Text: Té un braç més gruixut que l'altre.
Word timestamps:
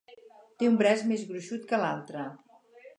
Té 0.61 0.69
un 0.69 0.79
braç 0.79 1.05
més 1.13 1.27
gruixut 1.29 1.71
que 1.71 1.83
l'altre. 1.85 2.29